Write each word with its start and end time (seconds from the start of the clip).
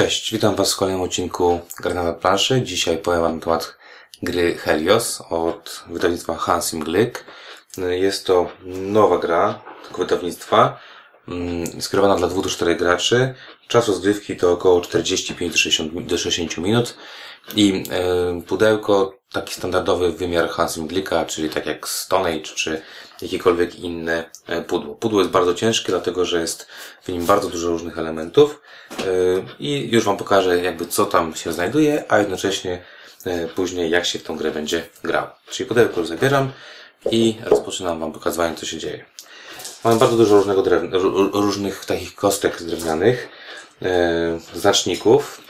Cześć, 0.00 0.32
witam 0.32 0.56
Was 0.56 0.72
w 0.72 0.76
kolejnym 0.76 1.02
odcinku 1.02 1.60
Grana 1.80 2.02
na 2.02 2.12
planszy. 2.12 2.62
Dzisiaj 2.62 2.98
powiem 2.98 3.20
Wam 3.20 3.34
na 3.34 3.40
temat 3.40 3.76
gry 4.22 4.54
Helios 4.54 5.22
od 5.30 5.84
wydawnictwa 5.88 6.36
Hansim 6.36 6.84
Glick. 6.84 7.24
Jest 7.90 8.26
to 8.26 8.48
nowa 8.64 9.18
gra 9.18 9.62
tego 9.88 9.98
wydawnictwa, 9.98 10.80
mm, 11.28 11.82
skierowana 11.82 12.16
dla 12.16 12.28
2 12.28 12.42
do 12.42 12.48
4 12.48 12.76
graczy. 12.76 13.34
Czas 13.68 13.88
rozgrywki 13.88 14.36
to 14.36 14.52
około 14.52 14.80
45 14.80 15.52
do 15.52 15.58
60, 15.58 16.06
do 16.06 16.18
60 16.18 16.58
minut 16.58 16.96
i 17.56 17.84
e, 17.90 18.42
pudełko 18.42 19.19
taki 19.32 19.54
standardowy 19.54 20.12
wymiar 20.12 20.48
Hansim 20.48 20.86
Glicka, 20.86 21.24
czyli 21.24 21.50
tak 21.50 21.66
jak 21.66 21.88
Stone 21.88 22.40
czy 22.40 22.82
jakiekolwiek 23.22 23.74
inne 23.74 24.30
e, 24.46 24.62
pudło. 24.62 24.94
Pudło 24.94 25.20
jest 25.20 25.30
bardzo 25.30 25.54
ciężkie, 25.54 25.92
dlatego 25.92 26.24
że 26.24 26.40
jest 26.40 26.66
w 27.02 27.08
nim 27.08 27.26
bardzo 27.26 27.48
dużo 27.48 27.68
różnych 27.68 27.98
elementów 27.98 28.60
e, 28.90 29.04
i 29.58 29.88
już 29.92 30.04
Wam 30.04 30.16
pokażę 30.16 30.62
jakby 30.62 30.86
co 30.86 31.06
tam 31.06 31.34
się 31.34 31.52
znajduje, 31.52 32.04
a 32.08 32.18
jednocześnie 32.18 32.82
e, 33.24 33.48
później 33.48 33.90
jak 33.90 34.06
się 34.06 34.18
w 34.18 34.22
tą 34.22 34.36
grę 34.36 34.50
będzie 34.50 34.86
grał. 35.02 35.26
Czyli 35.50 35.68
pudełko 35.68 36.00
już 36.00 36.08
zabieram 36.08 36.52
i 37.10 37.36
rozpoczynam 37.44 38.00
Wam 38.00 38.12
pokazywanie 38.12 38.56
co 38.56 38.66
się 38.66 38.78
dzieje. 38.78 39.04
Mamy 39.84 39.98
bardzo 39.98 40.16
dużo 40.16 40.36
różnego 40.36 40.62
drewna, 40.62 40.98
różnych 41.32 41.84
takich 41.84 42.14
kostek 42.14 42.62
drewnianych, 42.62 43.28
znaczników, 44.54 45.40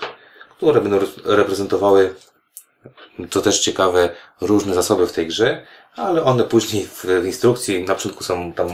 które 0.57 0.81
będą 0.81 0.99
reprezentowały, 1.25 2.15
co 3.31 3.41
też 3.41 3.61
ciekawe, 3.61 4.09
różne 4.41 4.75
zasoby 4.75 5.07
w 5.07 5.13
tej 5.13 5.27
grze, 5.27 5.67
ale 5.97 6.25
one 6.25 6.45
później 6.45 6.87
w, 6.87 7.25
instrukcji 7.25 7.85
na 7.85 7.95
początku 7.95 8.25
są 8.25 8.53
tam 8.53 8.69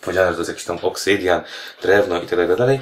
powiedziane, 0.00 0.28
że 0.28 0.34
to 0.34 0.40
jest 0.40 0.48
jakiś 0.48 0.64
tam 0.64 0.78
oksydian, 0.82 1.42
drewno 1.82 2.22
i 2.22 2.26
tak 2.26 2.56
dalej. 2.56 2.80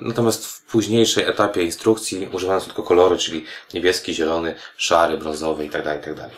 Natomiast 0.00 0.46
w 0.46 0.62
późniejszej 0.62 1.24
etapie 1.24 1.62
instrukcji 1.62 2.28
używano 2.32 2.60
tylko 2.60 2.82
kolory, 2.82 3.18
czyli 3.18 3.44
niebieski, 3.74 4.14
zielony, 4.14 4.54
szary, 4.76 5.18
brązowy 5.18 5.64
i 5.64 5.70
tak 5.70 5.84
dalej, 5.84 6.00
tak. 6.16 6.30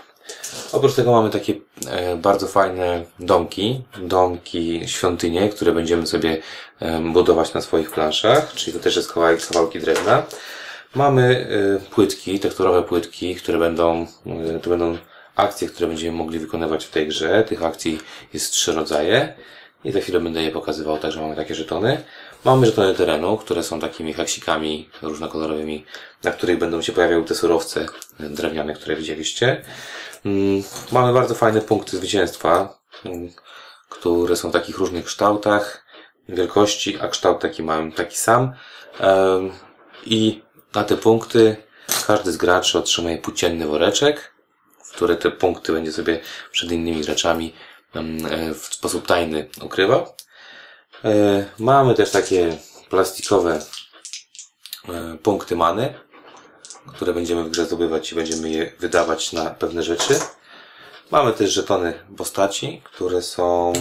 Oprócz 0.73 0.95
tego 0.95 1.13
mamy 1.13 1.31
takie 1.31 1.55
e, 1.89 2.17
bardzo 2.17 2.47
fajne 2.47 3.05
domki, 3.19 3.83
domki, 3.99 4.83
świątynie, 4.87 5.49
które 5.49 5.73
będziemy 5.73 6.07
sobie 6.07 6.43
e, 6.81 7.01
budować 7.01 7.55
na 7.55 7.61
swoich 7.61 7.91
planszach, 7.91 8.53
czyli 8.55 8.73
to 8.77 8.83
też 8.83 8.97
jest 8.97 9.13
kawałki 9.13 9.81
drewna. 9.81 10.23
Mamy 10.95 11.49
e, 11.77 11.91
płytki, 11.91 12.41
tekturowe 12.41 12.83
płytki, 12.83 13.35
które 13.35 13.59
będą, 13.59 14.07
e, 14.57 14.61
to 14.61 14.71
będą 14.71 14.99
akcje, 15.37 15.69
które 15.69 15.89
będziemy 15.89 16.19
mogli 16.19 16.39
wykonywać 16.39 16.85
w 16.85 16.91
tej 16.91 17.09
grze. 17.09 17.45
Tych 17.45 17.63
akcji 17.63 18.01
jest 18.35 18.53
trzy 18.53 18.73
rodzaje 18.73 19.35
i 19.85 19.93
za 19.93 20.01
chwilę 20.01 20.21
będę 20.21 20.43
je 20.43 20.51
pokazywał, 20.51 20.99
także 20.99 21.21
mamy 21.21 21.37
takie 21.37 21.55
żetony. 21.55 22.03
Mamy 22.45 22.67
żetony 22.67 22.95
terenu, 22.95 23.37
które 23.37 23.63
są 23.63 23.81
takimi 23.81 24.13
haksikami 24.13 24.89
różnokolorowymi, 25.03 25.85
na 26.25 26.31
których 26.31 26.59
będą 26.59 26.83
się 26.83 26.93
pojawiały 26.93 27.25
te 27.25 27.35
surowce 27.35 27.87
drewniane, 28.21 28.75
które 28.75 28.97
widzieliście. 28.97 29.63
Mm, 30.25 30.63
mamy 30.93 31.13
bardzo 31.13 31.35
fajne 31.35 31.61
punkty 31.61 31.97
zwycięstwa, 31.97 32.79
mm, 33.05 33.31
które 33.89 34.37
są 34.37 34.51
w 34.51 34.53
takich 34.53 34.79
różnych 34.79 35.05
kształtach, 35.05 35.87
wielkości, 36.29 36.99
a 37.01 37.09
kształt 37.09 37.41
taki 37.41 37.63
mamy 37.63 37.93
taki 37.93 38.17
sam. 38.17 38.53
I 40.07 40.43
na 40.77 40.85
te 40.85 40.97
punkty 40.97 41.57
każdy 42.07 42.33
z 42.33 42.37
graczy 42.37 42.79
otrzymuje 42.79 43.19
płócienny 43.19 43.67
woreczek, 43.67 44.35
które 44.93 45.17
te 45.17 45.31
punkty 45.31 45.73
będzie 45.73 45.93
sobie 45.93 46.21
przed 46.53 46.73
innymi 46.73 47.01
graczami 47.01 47.55
e, 47.95 48.55
w 48.55 48.65
sposób 48.75 49.07
tajny 49.07 49.49
ukrywał. 49.63 50.07
E, 51.05 51.45
mamy 51.59 51.95
też 51.95 52.11
takie 52.11 52.59
plastikowe 52.91 53.61
e, 54.89 55.19
punkty 55.23 55.57
many, 55.57 55.95
które 56.95 57.15
będziemy 57.15 57.45
w 57.45 57.51
grze 57.51 57.67
zdobywać 57.67 58.13
i 58.13 58.15
będziemy 58.15 58.51
je 58.51 58.73
wydawać 58.79 59.33
na 59.33 59.51
pewne 59.51 59.83
rzeczy. 59.83 60.15
Mamy 61.11 61.33
też 61.33 61.53
żetony 61.53 61.95
postaci, 62.17 62.83
które 62.85 63.23
są, 63.23 63.73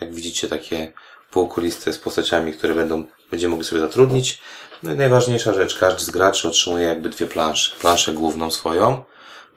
jak 0.00 0.14
widzicie, 0.14 0.48
takie 0.48 0.92
półkuliste 1.30 1.92
z 1.92 1.98
postaciami, 1.98 2.52
które 2.52 2.74
będą, 2.74 3.04
będziemy 3.34 3.50
mogli 3.50 3.66
sobie 3.66 3.80
zatrudnić. 3.80 4.38
No 4.82 4.92
i 4.92 4.96
najważniejsza 4.96 5.54
rzecz, 5.54 5.78
każdy 5.78 6.04
z 6.04 6.10
graczy 6.10 6.48
otrzymuje 6.48 6.86
jakby 6.86 7.08
dwie 7.08 7.26
plansze. 7.26 7.76
Planszę 7.80 8.12
główną 8.12 8.50
swoją 8.50 9.04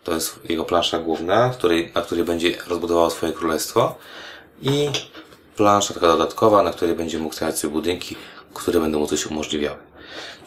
to 0.08 0.14
jest 0.14 0.40
jego 0.50 0.66
plansza 0.66 1.00
główna, 1.00 1.50
której, 1.50 1.92
na 1.96 2.02
której 2.02 2.24
będzie 2.24 2.58
rozbudował 2.68 3.12
swoje 3.12 3.34
królestwo. 3.34 3.96
I 4.62 4.90
plansza 5.56 5.94
taka 5.94 6.08
dodatkowa, 6.08 6.64
na 6.64 6.72
której 6.72 6.96
będzie 6.96 7.20
mógł 7.20 7.36
stawiać 7.36 7.60
sobie 7.60 7.74
budynki, 7.74 8.16
które 8.54 8.80
będą 8.80 9.00
mu 9.00 9.08
coś 9.08 9.26
umożliwiały. 9.26 9.78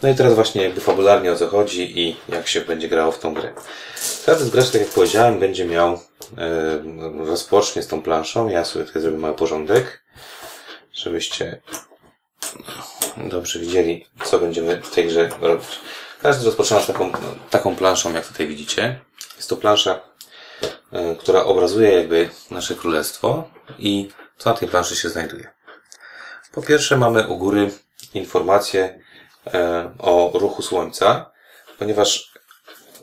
No 0.02 0.08
i 0.08 0.14
teraz 0.14 0.34
właśnie 0.34 0.62
jakby 0.62 0.80
fabularnie 0.80 1.32
o 1.32 1.36
co 1.36 1.48
chodzi 1.48 2.00
i 2.00 2.16
jak 2.28 2.48
się 2.48 2.60
będzie 2.60 2.88
grało 2.88 3.12
w 3.12 3.18
tą 3.18 3.34
grę. 3.34 3.52
Każdy 4.26 4.44
z 4.44 4.50
graczy, 4.50 4.72
tak 4.72 4.80
jak 4.80 4.90
powiedziałem, 4.90 5.38
będzie 5.38 5.64
miał, 5.64 5.98
yy, 6.36 7.26
rozpocznie 7.26 7.82
z 7.82 7.86
tą 7.86 8.02
planszą. 8.02 8.48
Ja 8.48 8.64
sobie 8.64 8.84
tutaj 8.84 9.02
zrobię 9.02 9.18
mały 9.18 9.34
porządek, 9.34 10.04
żebyście 10.92 11.60
dobrze 13.16 13.58
widzieli, 13.58 14.06
co 14.24 14.38
będziemy 14.38 14.82
w 14.82 14.90
tej 14.90 15.06
grze 15.06 15.28
robić. 15.40 15.80
Każdy 16.22 16.46
rozpoczyna 16.46 16.80
z 16.80 16.86
taką, 16.86 17.12
taką 17.50 17.76
planszą, 17.76 18.12
jak 18.12 18.26
tutaj 18.26 18.46
widzicie. 18.46 19.00
Jest 19.36 19.48
to 19.48 19.56
plansza, 19.56 20.00
e, 20.92 21.16
która 21.16 21.44
obrazuje 21.44 21.90
jakby 21.90 22.28
nasze 22.50 22.74
królestwo 22.74 23.50
i 23.78 24.08
co 24.38 24.50
na 24.50 24.56
tej 24.56 24.68
planszy 24.68 24.96
się 24.96 25.08
znajduje. 25.08 25.50
Po 26.52 26.62
pierwsze 26.62 26.96
mamy 26.96 27.28
u 27.28 27.36
góry 27.36 27.70
informacje 28.14 29.00
e, 29.54 29.90
o 29.98 30.30
ruchu 30.34 30.62
Słońca, 30.62 31.30
ponieważ 31.78 32.32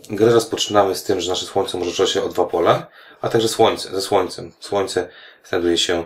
grę 0.10 0.32
rozpoczynamy 0.32 0.96
z 0.96 1.04
tym, 1.04 1.22
że 1.22 1.30
nasze 1.30 1.46
Słońce 1.46 1.78
może 1.78 2.08
się 2.08 2.24
o 2.24 2.30
dwa 2.30 2.46
pola, 2.46 2.88
a 3.22 3.30
także 3.30 3.48
Słońce, 3.48 3.90
ze 3.90 4.02
Słońcem. 4.02 4.52
Słońce 4.60 5.10
znajduje 5.44 5.78
się 5.78 6.06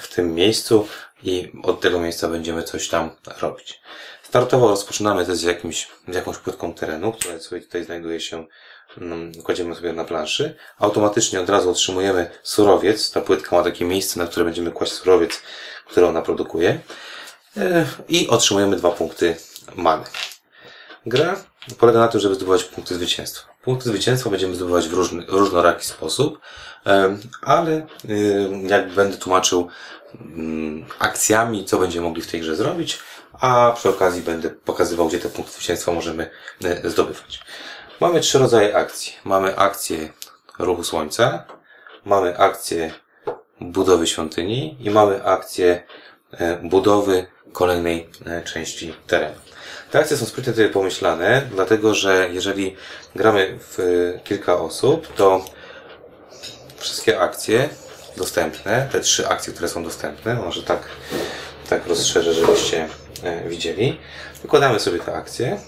w 0.00 0.14
tym 0.14 0.34
miejscu 0.34 0.88
i 1.22 1.52
od 1.62 1.80
tego 1.80 2.00
miejsca 2.00 2.28
będziemy 2.28 2.62
coś 2.62 2.88
tam 2.88 3.10
robić. 3.40 3.80
Startowo 4.22 4.68
rozpoczynamy 4.68 5.26
też 5.26 5.38
z, 5.38 5.42
jakimś, 5.42 5.88
z 6.08 6.14
jakąś 6.14 6.36
płytką 6.36 6.74
terenu, 6.74 7.12
która 7.12 7.38
sobie 7.38 7.60
tutaj 7.60 7.84
znajduje 7.84 8.20
się 8.20 8.46
Mm, 8.98 9.32
kładziemy 9.42 9.74
sobie 9.74 9.92
na 9.92 10.04
planszy, 10.04 10.56
automatycznie 10.78 11.40
od 11.40 11.50
razu 11.50 11.70
otrzymujemy 11.70 12.30
surowiec. 12.42 13.10
Ta 13.10 13.20
płytka 13.20 13.56
ma 13.56 13.62
takie 13.62 13.84
miejsce, 13.84 14.20
na 14.20 14.26
które 14.26 14.44
będziemy 14.44 14.70
kłaść 14.70 14.92
surowiec, 14.92 15.42
który 15.86 16.06
ona 16.06 16.22
produkuje. 16.22 16.80
E, 17.56 17.86
I 18.08 18.28
otrzymujemy 18.28 18.76
dwa 18.76 18.90
punkty 18.90 19.36
many. 19.76 20.04
Gra 21.06 21.44
polega 21.78 21.98
na 21.98 22.08
tym, 22.08 22.20
żeby 22.20 22.34
zdobywać 22.34 22.64
punkty 22.64 22.94
zwycięstwa. 22.94 23.52
Punkty 23.62 23.88
zwycięstwa 23.88 24.30
będziemy 24.30 24.54
zdobywać 24.54 24.88
w 24.88 24.92
różny, 24.92 25.24
różnoraki 25.28 25.86
sposób, 25.86 26.40
e, 26.86 27.16
ale 27.42 27.72
e, 27.72 27.86
jak 28.68 28.90
będę 28.90 29.16
tłumaczył 29.16 29.68
mm, 30.14 30.84
akcjami, 30.98 31.64
co 31.64 31.78
będziemy 31.78 32.06
mogli 32.06 32.22
w 32.22 32.30
tej 32.30 32.40
grze 32.40 32.56
zrobić, 32.56 32.98
a 33.32 33.72
przy 33.76 33.88
okazji 33.88 34.22
będę 34.22 34.50
pokazywał, 34.50 35.08
gdzie 35.08 35.18
te 35.18 35.28
punkty 35.28 35.52
zwycięstwa 35.52 35.92
możemy 35.92 36.30
zdobywać. 36.84 37.44
Mamy 38.00 38.20
trzy 38.20 38.38
rodzaje 38.38 38.76
akcji. 38.76 39.12
Mamy 39.24 39.56
akcję 39.56 40.12
ruchu 40.58 40.84
słońca, 40.84 41.44
mamy 42.04 42.38
akcję 42.38 42.92
budowy 43.60 44.06
świątyni 44.06 44.76
i 44.80 44.90
mamy 44.90 45.24
akcję 45.24 45.82
e, 46.30 46.56
budowy 46.56 47.26
kolejnej 47.52 48.08
e, 48.26 48.42
części 48.42 48.94
terenu. 49.06 49.34
Te 49.92 49.98
akcje 49.98 50.16
są 50.16 50.26
sprytnie 50.26 50.52
tutaj 50.52 50.68
pomyślane, 50.68 51.42
dlatego 51.50 51.94
że 51.94 52.28
jeżeli 52.32 52.76
gramy 53.16 53.58
w 53.60 53.78
kilka 54.24 54.58
osób, 54.58 55.14
to 55.14 55.44
wszystkie 56.76 57.20
akcje 57.20 57.68
dostępne, 58.16 58.88
te 58.92 59.00
trzy 59.00 59.28
akcje, 59.28 59.52
które 59.52 59.68
są 59.68 59.84
dostępne, 59.84 60.34
może 60.34 60.62
tak, 60.62 60.82
tak 61.68 61.86
rozszerzę, 61.86 62.34
żebyście 62.34 62.88
e, 63.22 63.48
widzieli. 63.48 63.98
Wykładamy 64.42 64.80
sobie 64.80 64.98
te 64.98 65.14
akcje, 65.14 65.60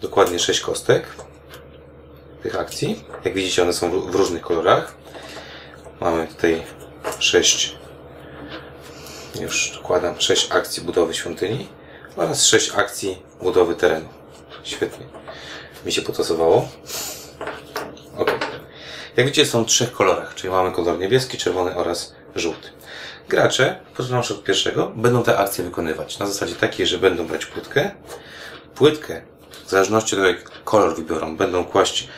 dokładnie 0.00 0.38
sześć 0.38 0.60
kostek 0.60 1.04
tych 2.42 2.60
akcji. 2.60 3.04
Jak 3.24 3.34
widzicie, 3.34 3.62
one 3.62 3.72
są 3.72 4.00
w 4.10 4.14
różnych 4.14 4.42
kolorach. 4.42 4.94
Mamy 6.00 6.26
tutaj 6.26 6.62
sześć, 7.18 7.76
już 9.40 9.70
dokładam, 9.74 10.20
sześć 10.20 10.52
akcji 10.52 10.82
budowy 10.82 11.14
świątyni 11.14 11.68
oraz 12.16 12.46
sześć 12.46 12.72
akcji 12.76 13.22
budowy 13.42 13.74
terenu. 13.74 14.08
Świetnie. 14.64 15.06
Mi 15.86 15.92
się 15.92 16.02
potasowało. 16.02 16.68
Ok. 18.18 18.30
Jak 19.16 19.26
widzicie, 19.26 19.46
są 19.46 19.64
w 19.64 19.66
trzech 19.66 19.92
kolorach, 19.92 20.34
czyli 20.34 20.50
mamy 20.50 20.72
kolor 20.72 20.98
niebieski, 20.98 21.38
czerwony 21.38 21.76
oraz 21.76 22.14
żółty. 22.34 22.68
Gracze, 23.28 23.80
począwszy 23.96 24.34
od 24.34 24.44
pierwszego, 24.44 24.92
będą 24.96 25.22
te 25.22 25.38
akcje 25.38 25.64
wykonywać 25.64 26.18
na 26.18 26.26
zasadzie 26.26 26.54
takiej, 26.54 26.86
że 26.86 26.98
będą 26.98 27.26
brać 27.26 27.46
płytkę. 27.46 27.90
Płytkę, 28.74 29.22
w 29.66 29.70
zależności 29.70 30.16
od 30.16 30.22
tego, 30.22 30.38
jak 30.38 30.64
kolor 30.64 30.96
wybiorą, 30.96 31.36
będą 31.36 31.64
kłaść 31.64 32.08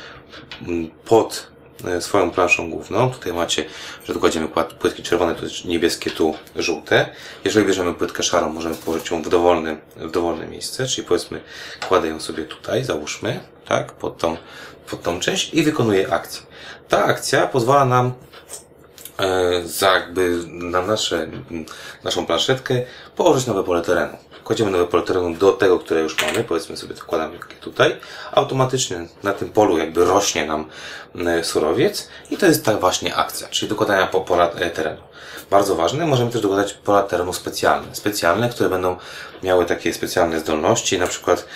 pod 1.04 1.46
e, 1.52 1.55
swoją 2.00 2.30
planszą 2.30 2.70
główną. 2.70 3.10
Tutaj 3.10 3.32
macie, 3.32 3.64
że 4.04 4.14
tu 4.14 4.20
kładziemy 4.20 4.48
płytki 4.78 5.02
czerwone, 5.02 5.34
tu 5.34 5.46
niebieskie, 5.64 6.10
tu 6.10 6.34
żółte. 6.56 7.08
Jeżeli 7.44 7.66
bierzemy 7.66 7.94
płytkę 7.94 8.22
szarą, 8.22 8.48
możemy 8.48 8.74
położyć 8.74 9.10
ją 9.10 9.22
w 9.22 9.28
dowolne, 9.28 9.76
w 9.96 10.10
dowolne 10.10 10.46
miejsce, 10.46 10.86
czyli 10.86 11.06
powiedzmy 11.06 11.40
kładę 11.88 12.08
ją 12.08 12.20
sobie 12.20 12.44
tutaj, 12.44 12.84
załóżmy, 12.84 13.40
tak, 13.68 13.92
pod 13.92 14.18
tą, 14.18 14.36
pod 14.90 15.02
tą 15.02 15.20
część 15.20 15.54
i 15.54 15.62
wykonuję 15.62 16.12
akcję. 16.12 16.46
Ta 16.88 17.04
akcja 17.04 17.46
pozwala 17.46 17.84
nam 17.84 18.06
e, 18.06 18.65
za 19.64 19.92
jakby 19.92 20.38
na 20.46 20.82
nasze, 20.82 21.28
naszą 22.04 22.26
planszetkę 22.26 22.82
położyć 23.16 23.46
nowe 23.46 23.64
pole 23.64 23.82
terenu. 23.82 24.16
Kładziemy 24.44 24.70
nowe 24.70 24.86
pole 24.86 25.02
terenu 25.02 25.34
do 25.34 25.52
tego, 25.52 25.78
które 25.78 26.00
już 26.00 26.22
mamy, 26.22 26.44
powiedzmy 26.44 26.76
sobie 26.76 26.94
to 26.94 27.04
kładamy 27.04 27.38
tutaj, 27.60 27.96
automatycznie 28.32 29.06
na 29.22 29.32
tym 29.32 29.48
polu 29.48 29.78
jakby 29.78 30.04
rośnie 30.04 30.46
nam 30.46 30.66
e, 31.26 31.44
surowiec 31.44 32.08
i 32.30 32.36
to 32.36 32.46
jest 32.46 32.64
ta 32.64 32.76
właśnie 32.76 33.14
akcja, 33.14 33.48
czyli 33.48 33.68
dokładania 33.68 34.06
po 34.06 34.20
pola 34.20 34.50
e, 34.50 34.70
terenu. 34.70 35.02
Bardzo 35.50 35.76
ważne, 35.76 36.06
możemy 36.06 36.30
też 36.30 36.42
dokładać 36.42 36.72
pola 36.72 37.02
terenu 37.02 37.32
specjalne, 37.32 37.94
specjalne, 37.94 38.48
które 38.48 38.68
będą 38.68 38.96
miały 39.42 39.64
takie 39.66 39.92
specjalne 39.92 40.40
zdolności, 40.40 40.98
na 40.98 41.06
przykład 41.06 41.46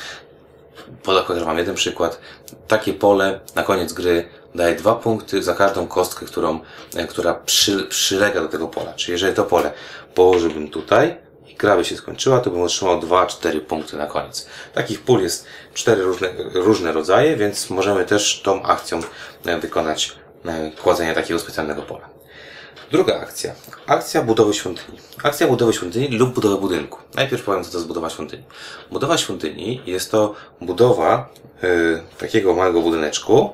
podam 1.03 1.45
Wam 1.45 1.59
jeden 1.59 1.75
przykład. 1.75 2.21
Takie 2.69 2.95
pole 2.95 3.41
na 3.55 3.63
koniec 3.63 3.93
gry 3.93 4.29
daje 4.55 4.75
dwa 4.75 4.95
punkty 4.95 5.43
za 5.43 5.55
każdą 5.55 5.87
kostkę, 5.87 6.27
którą, 6.27 6.61
e, 6.97 7.07
która 7.07 7.35
przy, 7.35 7.83
przylega 7.83 8.41
do 8.41 8.49
tego 8.49 8.69
pola. 8.69 8.93
Czyli 8.93 9.13
jeżeli 9.13 9.35
to 9.35 9.45
pole 9.45 9.73
położyłbym 10.15 10.69
tutaj, 10.69 11.17
gra 11.59 11.77
by 11.77 11.85
się 11.85 11.97
skończyła, 11.97 12.41
to 12.41 12.51
bym 12.51 12.63
otrzymał 12.63 13.01
2-4 13.01 13.61
punkty 13.61 13.97
na 13.97 14.07
koniec. 14.07 14.47
Takich 14.75 15.01
pól 15.01 15.23
jest 15.23 15.47
cztery 15.75 16.03
różne, 16.03 16.29
różne 16.55 16.93
rodzaje, 16.93 17.37
więc 17.37 17.71
możemy 17.71 18.05
też 18.05 18.41
tą 18.45 18.63
akcją 18.63 19.01
e, 19.47 19.59
wykonać 19.59 20.17
e, 20.45 20.71
kładzenie 20.83 21.15
takiego 21.15 21.41
specjalnego 21.41 21.83
pola. 21.83 22.10
Druga 22.91 23.21
akcja. 23.21 23.55
Akcja 23.87 24.23
budowy 24.23 24.55
świątyni. 24.55 24.99
Akcja 25.23 25.47
budowy 25.47 25.73
świątyni 25.73 26.09
lub 26.09 26.35
budowy 26.35 26.57
budynku. 26.57 26.99
Najpierw 27.15 27.45
powiem, 27.45 27.65
co 27.65 27.71
to 27.71 27.77
jest 27.77 27.89
budowa 27.89 28.11
świątyni. 28.11 28.45
Budowa 28.91 29.19
świątyni 29.19 29.81
jest 29.87 30.11
to 30.11 30.35
budowa 30.61 31.29
y, 31.65 32.03
takiego 32.19 32.55
małego 32.55 32.81
budyneczku 32.81 33.51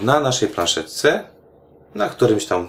y, 0.00 0.04
na 0.04 0.20
naszej 0.20 0.48
planszetce, 0.48 1.24
na 1.94 2.08
którymś 2.08 2.46
tam 2.46 2.68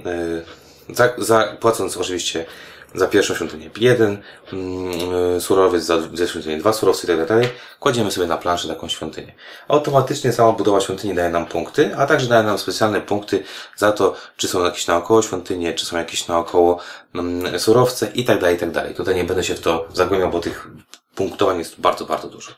y, 0.00 0.94
za, 0.94 1.12
za, 1.18 1.56
płacąc 1.60 1.96
oczywiście 1.96 2.46
za 2.94 3.06
pierwszą 3.06 3.34
świątynię 3.34 3.70
jeden 3.76 4.22
mm, 4.52 5.40
surowiec, 5.40 5.84
za 5.84 5.98
dwie 5.98 6.28
świątynię 6.28 6.58
dwa 6.58 6.72
surowce 6.72 7.04
i 7.04 7.16
tak 7.16 7.28
dalej. 7.28 7.48
Kładziemy 7.80 8.10
sobie 8.10 8.26
na 8.26 8.36
planszę 8.36 8.68
taką 8.68 8.88
świątynię. 8.88 9.34
Automatycznie 9.68 10.32
sama 10.32 10.52
budowa 10.52 10.80
świątyni 10.80 11.14
daje 11.14 11.30
nam 11.30 11.46
punkty, 11.46 11.96
a 11.96 12.06
także 12.06 12.26
daje 12.26 12.42
nam 12.42 12.58
specjalne 12.58 13.00
punkty 13.00 13.42
za 13.76 13.92
to, 13.92 14.14
czy 14.36 14.48
są 14.48 14.64
jakieś 14.64 14.86
naokoło 14.86 15.22
świątynie, 15.22 15.74
czy 15.74 15.86
są 15.86 15.96
jakieś 15.96 16.28
naokoło 16.28 16.80
mm, 17.14 17.60
surowce 17.60 18.10
i 18.14 18.24
tak 18.24 18.40
dalej, 18.40 18.56
i 18.56 18.72
tak. 18.72 18.96
Tutaj 18.96 19.14
nie 19.14 19.24
będę 19.24 19.44
się 19.44 19.54
w 19.54 19.60
to 19.60 19.88
zagłębiał, 19.92 20.30
bo 20.30 20.40
tych 20.40 20.68
punktowań 21.14 21.58
jest 21.58 21.80
bardzo, 21.80 22.04
bardzo 22.04 22.28
dużo. 22.28 22.52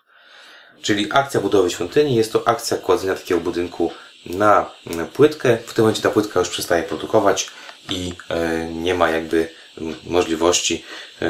Czyli 0.82 1.12
akcja 1.12 1.40
budowy 1.40 1.70
świątyni 1.70 2.14
jest 2.14 2.32
to 2.32 2.48
akcja 2.48 2.76
kładzenia 2.76 3.14
takiego 3.14 3.40
budynku 3.40 3.92
na 4.26 4.70
płytkę. 5.12 5.58
W 5.66 5.74
tym 5.74 5.84
momencie 5.84 6.02
ta 6.02 6.10
płytka 6.10 6.40
już 6.40 6.48
przestaje 6.48 6.82
produkować 6.82 7.50
i 7.90 8.12
e, 8.28 8.66
nie 8.66 8.94
ma 8.94 9.10
jakby 9.10 9.48
możliwości, 10.04 10.84
e, 11.22 11.28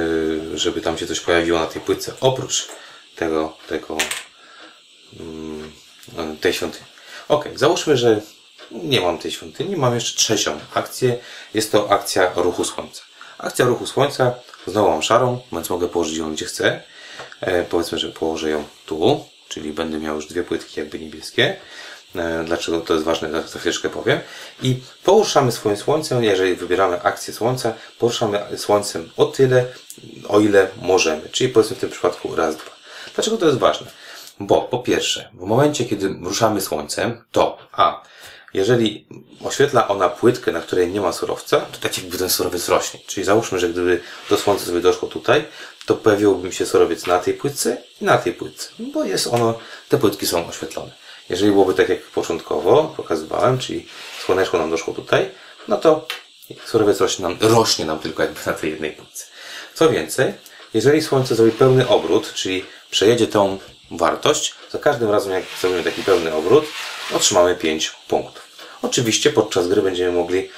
żeby 0.58 0.80
tam 0.80 0.98
się 0.98 1.06
coś 1.06 1.20
pojawiło 1.20 1.58
na 1.58 1.66
tej 1.66 1.82
płytce, 1.82 2.12
oprócz 2.20 2.68
tego, 3.16 3.56
tego 3.68 3.96
mm, 5.20 5.72
tej 6.40 6.52
świątyni. 6.52 6.84
Ok, 7.28 7.48
załóżmy, 7.54 7.96
że 7.96 8.20
nie 8.70 9.00
mam 9.00 9.18
tej 9.18 9.30
świątyni, 9.30 9.76
mam 9.76 9.94
jeszcze 9.94 10.18
trzecią 10.18 10.60
akcję. 10.74 11.18
Jest 11.54 11.72
to 11.72 11.90
akcja 11.90 12.32
ruchu 12.34 12.64
słońca. 12.64 13.02
Akcja 13.38 13.64
ruchu 13.64 13.86
słońca, 13.86 14.34
znowu 14.66 14.90
mam 14.90 15.02
szarą, 15.02 15.40
więc 15.52 15.70
mogę 15.70 15.88
położyć 15.88 16.16
ją 16.16 16.32
gdzie 16.32 16.44
chcę. 16.44 16.82
E, 17.40 17.62
powiedzmy, 17.64 17.98
że 17.98 18.08
położę 18.08 18.50
ją 18.50 18.64
tu, 18.86 19.24
czyli 19.48 19.72
będę 19.72 19.98
miał 19.98 20.16
już 20.16 20.26
dwie 20.26 20.42
płytki 20.42 20.80
jakby 20.80 20.98
niebieskie. 20.98 21.56
E, 22.16 22.44
dlaczego 22.44 22.80
to 22.80 22.92
jest 22.92 23.04
ważne, 23.04 23.42
za 23.48 23.58
chwileczkę 23.58 23.88
powiem. 23.88 24.20
I 24.62 24.82
poruszamy 25.04 25.52
swoim 25.52 25.76
słońcem, 25.76 26.24
jeżeli 26.24 26.56
wybieramy 26.56 27.02
akcję 27.02 27.34
słońca, 27.34 27.74
poruszamy 27.98 28.40
słońcem 28.56 29.10
o 29.16 29.24
tyle, 29.24 29.66
o 30.28 30.40
ile 30.40 30.68
możemy. 30.82 31.28
Czyli 31.28 31.50
powiedzmy 31.50 31.76
w 31.76 31.80
tym 31.80 31.90
przypadku 31.90 32.36
raz, 32.36 32.56
dwa. 32.56 32.70
Dlaczego 33.14 33.36
to 33.36 33.46
jest 33.46 33.58
ważne? 33.58 33.86
Bo 34.40 34.62
po 34.62 34.78
pierwsze, 34.78 35.28
w 35.34 35.44
momencie, 35.44 35.84
kiedy 35.84 36.08
ruszamy 36.22 36.60
słońcem, 36.60 37.24
to 37.32 37.58
a 37.72 38.02
jeżeli 38.54 39.06
oświetla 39.44 39.88
ona 39.88 40.08
płytkę, 40.08 40.52
na 40.52 40.60
której 40.60 40.88
nie 40.88 41.00
ma 41.00 41.12
surowca, 41.12 41.60
to 41.60 41.78
tak 41.80 41.98
jakby 41.98 42.18
ten 42.18 42.30
surowiec 42.30 42.68
rośnie. 42.68 43.00
Czyli 43.06 43.24
załóżmy, 43.24 43.58
że 43.58 43.68
gdyby 43.68 44.00
to 44.28 44.36
słońce 44.36 44.66
sobie 44.66 44.80
doszło 44.80 45.08
tutaj, 45.08 45.44
to 45.86 45.94
pojawiłoby 45.94 46.46
mi 46.46 46.54
się 46.54 46.66
surowiec 46.66 47.06
na 47.06 47.18
tej 47.18 47.34
płytce 47.34 47.76
i 48.00 48.04
na 48.04 48.18
tej 48.18 48.32
płytce, 48.32 48.68
bo 48.78 49.04
jest 49.04 49.26
ono, 49.26 49.58
te 49.88 49.98
płytki 49.98 50.26
są 50.26 50.46
oświetlone. 50.46 50.92
Jeżeli 51.30 51.52
byłoby 51.52 51.74
tak 51.74 51.88
jak 51.88 52.02
początkowo 52.02 52.94
pokazywałem, 52.96 53.58
czyli 53.58 53.86
słoneczko 54.24 54.58
nam 54.58 54.70
doszło 54.70 54.94
tutaj, 54.94 55.30
no 55.68 55.76
to 55.76 56.06
surowiec 56.66 57.00
rośnie 57.00 57.22
nam, 57.22 57.38
rośnie 57.40 57.84
nam 57.84 57.98
tylko 57.98 58.22
jakby 58.22 58.40
na 58.46 58.52
tej 58.52 58.70
jednej 58.70 58.92
półce. 58.92 59.24
Co 59.74 59.90
więcej, 59.90 60.34
jeżeli 60.74 61.02
słońce 61.02 61.34
zrobi 61.34 61.52
pełny 61.52 61.88
obrót, 61.88 62.32
czyli 62.34 62.64
przejedzie 62.90 63.26
tą 63.26 63.58
wartość, 63.90 64.54
za 64.70 64.78
każdym 64.78 65.10
razem 65.10 65.32
jak 65.32 65.44
zrobimy 65.60 65.82
taki 65.82 66.02
pełny 66.02 66.34
obrót, 66.34 66.64
otrzymamy 67.14 67.56
5 67.56 67.92
punktów. 68.08 68.42
Oczywiście 68.82 69.30
podczas 69.30 69.68
gry 69.68 69.82
będziemy 69.82 70.12
mogli 70.12 70.48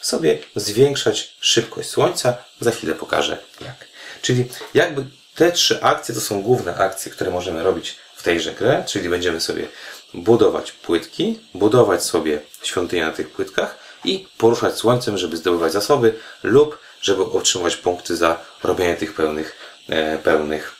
sobie 0.00 0.38
zwiększać 0.56 1.34
szybkość 1.40 1.88
słońca. 1.88 2.36
Za 2.60 2.70
chwilę 2.70 2.94
pokażę 2.94 3.38
jak. 3.60 3.88
Czyli 4.22 4.44
jakby 4.74 5.04
te 5.34 5.52
trzy 5.52 5.82
akcje 5.82 6.14
to 6.14 6.20
są 6.20 6.42
główne 6.42 6.76
akcje, 6.76 7.12
które 7.12 7.30
możemy 7.30 7.62
robić 7.62 7.96
tejże 8.24 8.52
grze, 8.52 8.84
czyli 8.86 9.08
będziemy 9.08 9.40
sobie 9.40 9.68
budować 10.14 10.72
płytki, 10.72 11.38
budować 11.54 12.04
sobie 12.04 12.40
świątynię 12.62 13.06
na 13.06 13.12
tych 13.12 13.30
płytkach 13.30 13.78
i 14.04 14.26
poruszać 14.38 14.74
słońcem, 14.76 15.18
żeby 15.18 15.36
zdobywać 15.36 15.72
zasoby 15.72 16.14
lub 16.42 16.78
żeby 17.00 17.24
otrzymać 17.24 17.76
punkty 17.76 18.16
za 18.16 18.40
robienie 18.62 18.96
tych 18.96 19.14
pełnych, 19.14 19.56
e, 19.88 20.18
pełnych 20.18 20.76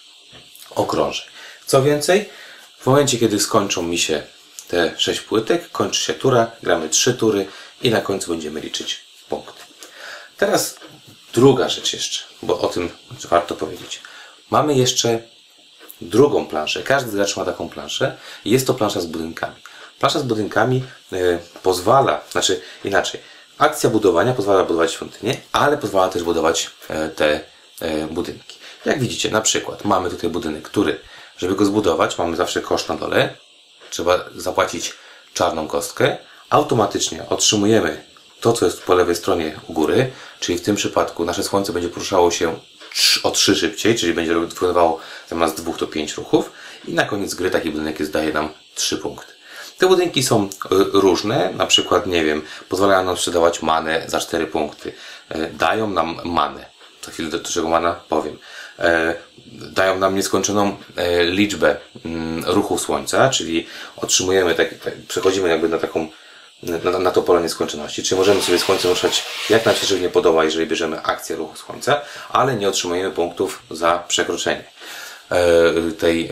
okrążeń. 0.71 1.27
Co 1.67 1.83
więcej, 1.83 2.29
w 2.79 2.87
momencie, 2.87 3.19
kiedy 3.19 3.41
skończą 3.41 3.83
mi 3.83 3.99
się 3.99 4.23
te 4.69 4.95
6 4.99 5.21
płytek, 5.21 5.71
kończy 5.71 6.01
się 6.01 6.15
tura, 6.15 6.51
gramy 6.63 6.89
3 6.89 7.15
tury 7.15 7.47
i 7.83 7.91
na 7.91 8.01
końcu 8.01 8.31
będziemy 8.31 8.61
liczyć 8.61 9.01
punkty. 9.29 9.63
Teraz 10.37 10.77
druga 11.35 11.69
rzecz 11.69 11.93
jeszcze, 11.93 12.25
bo 12.43 12.61
o 12.61 12.69
tym 12.69 12.91
warto 13.31 13.55
powiedzieć. 13.55 14.01
Mamy 14.51 14.75
jeszcze 14.75 15.34
drugą 16.05 16.47
planszę. 16.47 16.83
Każdy 16.83 17.17
gracz 17.17 17.37
ma 17.37 17.45
taką 17.45 17.69
planszę 17.69 18.17
i 18.45 18.51
jest 18.51 18.67
to 18.67 18.75
plansza 18.75 19.01
z 19.01 19.07
budynkami. 19.07 19.57
Plansza 19.99 20.19
z 20.19 20.23
budynkami 20.23 20.85
y, 21.13 21.39
pozwala, 21.63 22.21
znaczy 22.31 22.61
inaczej, 22.85 23.21
akcja 23.59 23.91
budowania 23.91 24.35
pozwala 24.35 24.65
budować 24.65 24.93
świątynię, 24.93 25.37
ale 25.53 25.79
pozwala 25.79 26.09
też 26.09 26.23
budować 26.23 26.71
y, 26.91 27.09
te 27.09 27.41
y, 27.83 28.07
budynki. 28.11 28.59
Jak 28.85 29.01
widzicie, 29.01 29.31
na 29.31 29.41
przykład 29.41 29.85
mamy 29.85 30.11
tutaj 30.11 30.31
budynek, 30.31 30.63
który, 30.63 31.01
żeby 31.37 31.55
go 31.55 31.65
zbudować, 31.65 32.19
mamy 32.19 32.37
zawsze 32.37 32.61
koszt 32.61 32.89
na 32.89 32.97
dole, 32.97 33.37
trzeba 33.91 34.25
zapłacić 34.37 34.95
czarną 35.35 35.69
kostkę, 35.69 36.17
automatycznie 36.51 37.29
otrzymujemy 37.29 38.05
to, 38.41 38.53
co 38.53 38.67
jest 38.67 38.83
po 38.83 38.95
lewej 38.95 39.17
stronie 39.17 39.61
u 39.69 39.73
góry, 39.73 40.11
czyli 40.41 40.59
w 40.59 40.63
tym 40.63 40.77
przypadku 40.77 41.25
nasze 41.25 41.43
słońce 41.43 41.73
będzie 41.73 41.89
poruszało 41.89 42.31
się 42.31 42.59
o 43.23 43.31
3 43.31 43.57
szybciej, 43.57 43.95
czyli 43.95 44.15
będzie 44.15 44.35
wykonywało 44.35 45.01
zamiast 45.29 45.57
dwóch 45.57 45.79
to 45.79 45.87
5 45.87 46.15
ruchów. 46.15 46.53
I 46.89 46.95
na 46.95 47.05
koniec 47.05 47.35
gry 47.35 47.51
taki 47.51 47.71
budynek 47.71 48.07
zdaje 48.07 48.33
nam 48.33 48.49
3 48.75 48.99
punkty. 48.99 49.35
Te 49.79 49.87
budynki 49.87 50.23
są 50.23 50.45
y, 50.45 50.49
różne, 50.93 51.51
na 51.57 51.67
przykład, 51.67 52.07
nie 52.07 52.25
wiem, 52.25 52.43
pozwalają 52.69 53.05
nam 53.05 53.17
sprzedawać 53.17 53.63
manę 53.63 54.03
za 54.07 54.21
4 54.21 54.47
punkty, 54.47 54.93
y, 55.35 55.51
dają 55.53 55.91
nam 55.91 56.21
manę, 56.25 56.67
za 57.03 57.11
chwilę 57.11 57.29
do 57.29 57.41
czego 57.41 57.69
mana? 57.69 58.01
Powiem, 58.09 58.39
y, 58.79 58.83
dają 59.47 59.99
nam 59.99 60.15
nieskończoną 60.15 60.77
liczbę 61.25 61.77
mm, 62.05 62.45
ruchów 62.47 62.81
słońca, 62.81 63.31
czyli 63.31 63.67
otrzymujemy, 63.97 64.55
tak, 64.55 64.69
przechodzimy 65.09 65.49
jakby 65.49 65.69
na 65.69 65.79
taką 65.79 66.09
na, 66.65 66.99
na 66.99 67.11
to 67.11 67.23
pole 67.23 67.43
nieskończoności. 67.43 68.03
Czyli 68.03 68.19
możemy 68.19 68.43
sobie 68.43 68.59
słońce 68.59 68.89
ruszać 68.89 69.25
jak 69.51 69.63
żywnie 69.85 70.09
podoba, 70.09 70.45
jeżeli 70.45 70.67
bierzemy 70.67 71.03
akcję 71.03 71.37
ruchu 71.37 71.57
słońca, 71.57 72.01
ale 72.29 72.57
nie 72.57 72.69
otrzymujemy 72.69 73.11
punktów 73.11 73.63
za 73.71 74.05
przekroczenie 74.09 74.65
e, 75.31 75.93
tej, 75.99 76.27
e, 76.27 76.29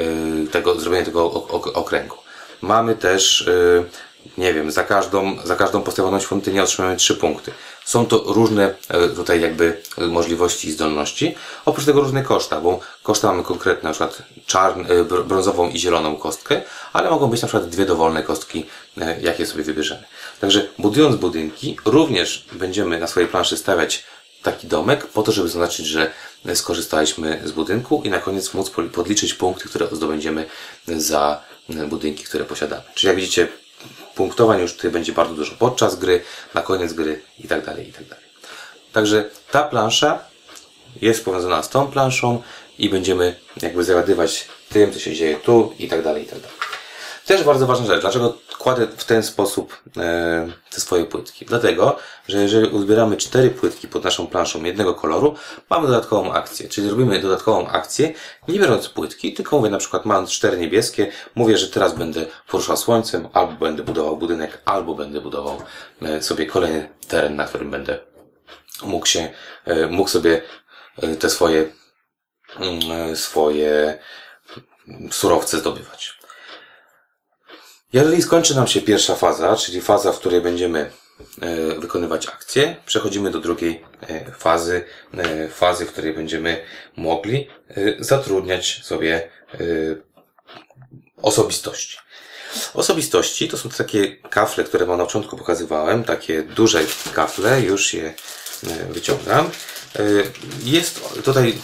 tego, 0.52 0.80
zrobienie 0.80 1.04
tego 1.04 1.32
okręgu. 1.74 2.16
Mamy 2.60 2.94
też 2.94 3.48
nie 4.38 4.54
wiem, 4.54 4.70
za 4.70 4.84
każdą, 4.84 5.36
za 5.44 5.56
każdą 5.56 5.82
postawioną 5.82 6.20
świątynię 6.20 6.62
otrzymamy 6.62 6.96
3 6.96 7.14
punkty. 7.14 7.52
Są 7.84 8.06
to 8.06 8.18
różne 8.26 8.74
e, 8.88 9.08
tutaj 9.08 9.40
jakby 9.40 9.82
e, 9.98 10.06
możliwości 10.06 10.68
i 10.68 10.72
zdolności. 10.72 11.34
Oprócz 11.64 11.86
tego 11.86 12.00
różne 12.00 12.22
koszta, 12.22 12.60
bo 12.60 12.80
koszta 13.02 13.28
mamy 13.28 13.42
konkretne, 13.42 13.88
na 13.88 13.92
przykład 13.92 14.22
czarn, 14.46 14.84
e, 14.92 15.04
brązową 15.24 15.70
i 15.70 15.78
zieloną 15.78 16.16
kostkę, 16.16 16.62
ale 16.92 17.10
mogą 17.10 17.26
być 17.26 17.42
na 17.42 17.48
przykład 17.48 17.70
dwie 17.70 17.86
dowolne 17.86 18.22
kostki, 18.22 18.66
jakie 19.20 19.46
sobie 19.46 19.64
wybierzemy. 19.64 20.02
Także 20.40 20.68
budując 20.78 21.16
budynki, 21.16 21.76
również 21.84 22.46
będziemy 22.52 22.98
na 22.98 23.06
swojej 23.06 23.28
planszy 23.28 23.56
stawiać 23.56 24.04
taki 24.42 24.66
domek 24.66 25.06
po 25.06 25.22
to, 25.22 25.32
żeby 25.32 25.48
zaznaczyć, 25.48 25.86
że 25.86 26.10
skorzystaliśmy 26.54 27.40
z 27.44 27.52
budynku 27.52 28.02
i 28.04 28.10
na 28.10 28.18
koniec 28.18 28.54
móc 28.54 28.70
podliczyć 28.92 29.34
punkty, 29.34 29.68
które 29.68 29.86
zdobędziemy 29.92 30.46
za 30.88 31.40
budynki, 31.88 32.24
które 32.24 32.44
posiadamy. 32.44 32.82
Czyli 32.94 33.08
jak 33.08 33.16
widzicie, 33.16 33.48
punktowań 34.14 34.60
już 34.60 34.76
tutaj 34.76 34.90
będzie 34.90 35.12
bardzo 35.12 35.34
dużo 35.34 35.54
podczas 35.58 35.96
gry, 35.98 36.22
na 36.54 36.62
koniec 36.62 36.92
gry 36.92 37.22
i 37.38 37.48
tak 37.48 37.64
dalej, 37.64 37.88
i 37.88 37.92
tak 37.92 38.04
dalej. 38.04 38.24
Także 38.92 39.30
ta 39.50 39.62
plansza 39.62 40.18
jest 41.02 41.24
powiązana 41.24 41.62
z 41.62 41.68
tą 41.68 41.86
planszą 41.86 42.42
i 42.78 42.88
będziemy 42.88 43.36
jakby 43.62 43.84
zawiadywać 43.84 44.48
tym, 44.68 44.92
co 44.92 44.98
się 44.98 45.14
dzieje 45.14 45.36
tu 45.36 45.74
i 45.78 45.88
tak 45.88 46.02
dalej, 46.02 46.22
i 46.22 46.26
tak 46.26 46.40
dalej. 46.40 46.61
Też 47.26 47.44
bardzo 47.44 47.66
ważna 47.66 47.86
rzecz. 47.86 48.00
Dlaczego 48.00 48.38
kładę 48.58 48.86
w 48.96 49.04
ten 49.04 49.22
sposób 49.22 49.82
e, 49.96 50.48
te 50.70 50.80
swoje 50.80 51.04
płytki? 51.04 51.46
Dlatego, 51.46 51.96
że 52.28 52.42
jeżeli 52.42 52.68
uzbieramy 52.68 53.16
cztery 53.16 53.50
płytki 53.50 53.88
pod 53.88 54.04
naszą 54.04 54.26
planszą 54.26 54.64
jednego 54.64 54.94
koloru, 54.94 55.34
mamy 55.70 55.86
dodatkową 55.86 56.32
akcję. 56.32 56.68
Czyli 56.68 56.90
robimy 56.90 57.20
dodatkową 57.20 57.68
akcję, 57.68 58.14
nie 58.48 58.58
biorąc 58.58 58.88
płytki, 58.88 59.34
tylko 59.34 59.58
mówię 59.58 59.70
na 59.70 59.78
przykład 59.78 60.04
mam 60.04 60.26
cztery 60.26 60.58
niebieskie, 60.58 61.12
mówię, 61.34 61.58
że 61.58 61.68
teraz 61.68 61.94
będę 61.94 62.26
poruszał 62.48 62.76
słońcem, 62.76 63.28
albo 63.32 63.52
będę 63.52 63.82
budował 63.82 64.16
budynek, 64.16 64.62
albo 64.64 64.94
będę 64.94 65.20
budował 65.20 65.62
e, 66.02 66.22
sobie 66.22 66.46
kolejny 66.46 66.88
teren, 67.08 67.36
na 67.36 67.44
którym 67.44 67.70
będę 67.70 67.98
mógł 68.82 69.06
się, 69.06 69.30
e, 69.64 69.86
mógł 69.86 70.10
sobie 70.10 70.42
te 71.18 71.30
swoje, 71.30 71.68
mm, 72.60 73.16
swoje 73.16 73.98
surowce 75.10 75.58
zdobywać. 75.58 76.21
Jeżeli 77.92 78.22
skończy 78.22 78.54
nam 78.54 78.66
się 78.66 78.80
pierwsza 78.80 79.14
faza, 79.14 79.56
czyli 79.56 79.80
faza, 79.80 80.12
w 80.12 80.18
której 80.18 80.40
będziemy 80.40 80.90
e, 81.40 81.56
wykonywać 81.80 82.26
akcje, 82.26 82.76
przechodzimy 82.86 83.30
do 83.30 83.40
drugiej 83.40 83.84
e, 84.08 84.32
fazy, 84.32 84.84
e, 85.14 85.48
fazy, 85.48 85.86
w 85.86 85.92
której 85.92 86.14
będziemy 86.14 86.64
mogli 86.96 87.48
zatrudniać 87.98 88.80
sobie 88.84 89.30
osobistości. 91.22 91.98
Osobistości 92.74 93.48
to 93.48 93.56
są 93.56 93.68
takie 93.68 94.16
kafle, 94.16 94.64
które 94.64 94.86
wam 94.86 94.98
na 94.98 95.04
początku 95.04 95.36
pokazywałem, 95.36 96.04
takie 96.04 96.42
duże 96.42 96.80
kafle, 97.14 97.60
już 97.60 97.94
je 97.94 98.14
wyciągam. 98.90 99.50
Jest 100.64 101.00
tutaj 101.24 101.58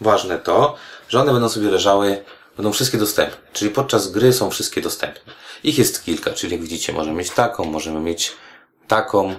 ważne 0.00 0.38
to, 0.38 0.76
że 1.08 1.20
one 1.20 1.32
będą 1.32 1.48
sobie 1.48 1.70
leżały 1.70 2.24
będą 2.56 2.72
wszystkie 2.72 2.98
dostępne. 2.98 3.38
Czyli 3.52 3.70
podczas 3.70 4.10
gry 4.10 4.32
są 4.32 4.50
wszystkie 4.50 4.80
dostępne. 4.80 5.32
Ich 5.64 5.78
jest 5.78 6.04
kilka, 6.04 6.30
czyli 6.30 6.52
jak 6.52 6.62
widzicie, 6.62 6.92
możemy 6.92 7.16
mieć 7.16 7.30
taką, 7.30 7.64
możemy 7.64 8.00
mieć 8.00 8.32
taką, 8.88 9.34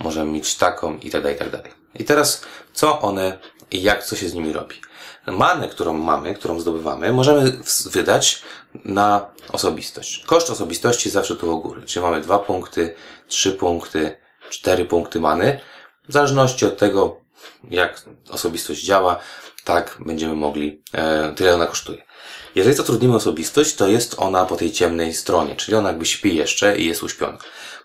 możemy 0.00 0.32
mieć 0.32 0.54
taką 0.54 0.96
i 0.96 1.10
tak 1.10 1.22
dalej, 1.22 1.36
i 1.36 1.38
tak 1.38 1.50
dalej. 1.50 1.72
I 1.94 2.04
teraz, 2.04 2.42
co 2.72 3.00
one 3.00 3.38
i 3.70 3.82
jak, 3.82 4.04
co 4.04 4.16
się 4.16 4.28
z 4.28 4.34
nimi 4.34 4.52
robi? 4.52 4.76
Manę, 5.26 5.68
którą 5.68 5.92
mamy, 5.92 6.34
którą 6.34 6.60
zdobywamy, 6.60 7.12
możemy 7.12 7.52
wydać 7.90 8.42
na 8.84 9.30
osobistość. 9.52 10.24
Koszt 10.26 10.50
osobistości 10.50 11.10
zawsze 11.10 11.36
tu 11.36 11.56
u 11.56 11.60
góry. 11.60 11.82
Czyli 11.82 12.02
mamy 12.02 12.20
dwa 12.20 12.38
punkty, 12.38 12.94
trzy 13.28 13.52
punkty, 13.52 14.16
cztery 14.50 14.84
punkty 14.84 15.20
many. 15.20 15.60
W 16.08 16.12
zależności 16.12 16.66
od 16.66 16.78
tego, 16.78 17.20
jak 17.70 18.02
osobistość 18.30 18.84
działa, 18.84 19.18
tak 19.64 19.96
będziemy 20.06 20.34
mogli, 20.34 20.82
e, 20.92 21.32
tyle 21.36 21.54
ona 21.54 21.66
kosztuje. 21.66 22.05
Jeżeli 22.54 22.76
zatrudnimy 22.76 23.16
osobistość, 23.16 23.74
to 23.74 23.88
jest 23.88 24.14
ona 24.18 24.44
po 24.44 24.56
tej 24.56 24.72
ciemnej 24.72 25.14
stronie, 25.14 25.56
czyli 25.56 25.76
ona 25.76 25.88
jakby 25.88 26.06
śpi 26.06 26.36
jeszcze 26.36 26.78
i 26.78 26.86
jest 26.86 27.02
uśpiona. 27.02 27.38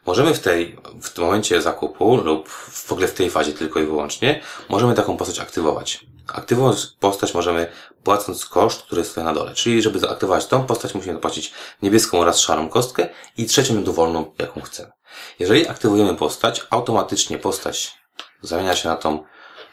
Możemy 0.05 0.33
w 0.33 0.39
tej, 0.39 0.77
w 1.01 1.09
tym 1.09 1.23
momencie 1.23 1.61
zakupu 1.61 2.15
lub 2.15 2.49
w 2.49 2.91
ogóle 2.91 3.07
w 3.07 3.13
tej 3.13 3.29
fazie 3.29 3.53
tylko 3.53 3.79
i 3.79 3.85
wyłącznie, 3.85 4.41
możemy 4.69 4.93
taką 4.93 5.17
postać 5.17 5.39
aktywować. 5.39 6.05
Aktywować 6.33 6.87
postać 6.99 7.33
możemy 7.33 7.67
płacąc 8.03 8.45
koszt, 8.45 8.81
który 8.81 9.01
jest 9.01 9.11
tutaj 9.11 9.23
na 9.23 9.33
dole. 9.33 9.53
Czyli 9.53 9.81
żeby 9.81 9.99
zaaktywować 9.99 10.45
tą 10.45 10.65
postać, 10.65 10.95
musimy 10.95 11.13
zapłacić 11.13 11.53
niebieską 11.81 12.19
oraz 12.19 12.39
szarą 12.39 12.69
kostkę 12.69 13.09
i 13.37 13.45
trzecią 13.45 13.83
dowolną, 13.83 14.33
jaką 14.39 14.61
chcemy. 14.61 14.91
Jeżeli 15.39 15.67
aktywujemy 15.67 16.15
postać, 16.15 16.61
automatycznie 16.69 17.37
postać 17.37 18.01
zamienia 18.41 18.75
się 18.75 18.89
na 18.89 18.95
tą 18.95 19.23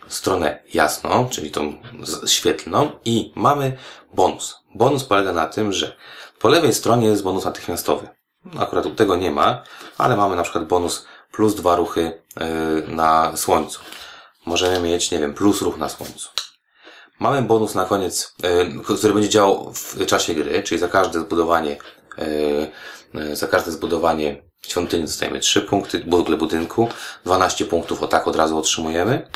stronę 0.09 0.63
jasną, 0.75 1.29
czyli 1.29 1.51
tą 1.51 1.73
świetlną 2.27 2.91
i 3.05 3.33
mamy 3.37 3.77
bonus. 4.15 4.57
Bonus 4.75 5.05
polega 5.05 5.33
na 5.33 5.47
tym, 5.47 5.73
że 5.73 5.97
po 6.39 6.49
lewej 6.49 6.75
stronie 6.75 7.07
jest 7.07 7.23
bonus 7.23 7.45
natychmiastowy. 7.45 8.09
Akurat 8.59 8.97
tego 8.97 9.17
nie 9.17 9.31
ma, 9.31 9.63
ale 9.99 10.17
mamy 10.17 10.37
na 10.37 10.43
przykład 10.43 10.67
bonus 10.67 11.07
plus 11.33 11.55
dwa 11.55 11.77
ruchy 11.77 12.23
yy, 12.41 12.95
na 12.95 13.37
słońcu. 13.37 13.81
Możemy 14.47 14.81
mieć, 14.89 15.11
nie 15.11 15.19
wiem, 15.19 15.35
plus 15.35 15.63
ruch 15.63 15.79
na 15.79 15.89
słońcu. 15.89 16.29
Mamy 17.19 17.43
bonus 17.43 17.75
na 17.75 17.85
koniec, 17.85 18.35
yy, 18.43 18.97
który 18.97 19.15
będzie 19.15 19.29
działał 19.29 19.73
w 19.75 20.07
czasie 20.07 20.35
gry, 20.35 20.63
czyli 20.63 20.79
za 20.81 20.89
każde 20.89 21.21
zbudowanie, 21.21 21.77
yy, 23.15 23.37
za 23.37 23.47
każde 23.47 23.73
zbudowanie 23.73 24.43
świątyni 24.63 25.05
dostajemy 25.05 25.41
3 25.41 25.63
punkty, 25.63 26.05
w 26.07 26.15
ogóle 26.15 26.37
budynku, 26.37 26.89
12 27.25 27.65
punktów 27.65 28.03
o 28.03 28.09
tak 28.09 28.29
od 28.29 28.37
razu 28.37 28.59
otrzymujemy. 28.59 29.29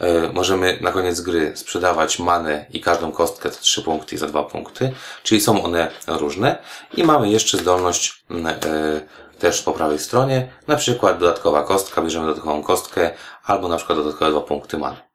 E, 0.00 0.32
możemy 0.32 0.78
na 0.80 0.92
koniec 0.92 1.20
gry 1.20 1.52
sprzedawać 1.56 2.18
manę 2.18 2.66
i 2.70 2.80
każdą 2.80 3.12
kostkę 3.12 3.50
za 3.50 3.58
3 3.60 3.82
punkty 3.82 4.14
i 4.14 4.18
za 4.18 4.26
2 4.26 4.42
punkty, 4.42 4.92
czyli 5.22 5.40
są 5.40 5.64
one 5.64 5.90
różne. 6.06 6.58
I 6.96 7.04
mamy 7.04 7.28
jeszcze 7.28 7.58
zdolność 7.58 8.24
e, 8.30 9.00
też 9.38 9.62
po 9.62 9.72
prawej 9.72 9.98
stronie, 9.98 10.48
na 10.66 10.76
przykład 10.76 11.18
dodatkowa 11.18 11.62
kostka, 11.62 12.02
bierzemy 12.02 12.26
dodatkową 12.26 12.62
kostkę, 12.62 13.10
albo 13.44 13.68
na 13.68 13.76
przykład 13.76 13.98
dodatkowe 13.98 14.30
2 14.30 14.40
punkty 14.40 14.78
many. 14.78 15.13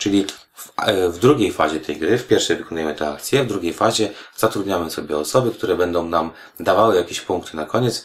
Czyli 0.00 0.26
w, 0.54 0.72
e, 0.76 1.08
w, 1.08 1.18
drugiej 1.18 1.52
fazie 1.52 1.80
tej 1.80 1.96
gry, 1.96 2.18
w 2.18 2.26
pierwszej 2.26 2.56
wykonujemy 2.56 2.94
tę 2.94 3.08
akcję, 3.08 3.44
w 3.44 3.46
drugiej 3.46 3.72
fazie 3.72 4.10
zatrudniamy 4.36 4.90
sobie 4.90 5.16
osoby, 5.16 5.50
które 5.50 5.76
będą 5.76 6.08
nam 6.08 6.30
dawały 6.60 6.96
jakieś 6.96 7.20
punkty 7.20 7.56
na 7.56 7.66
koniec. 7.66 8.04